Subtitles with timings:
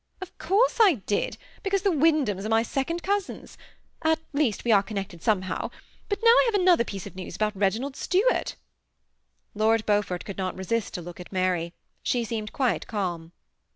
[0.21, 3.55] "Of course I did, because the Wyndhams are my second cousins,—
[4.11, 5.69] at least, we are connected somehow;
[6.09, 8.55] but now I have another piece of news about Reginald Stuart"
[9.53, 11.75] Lord Beaufort could not resist a look at Mary.
[12.01, 13.31] She seemed quite calm.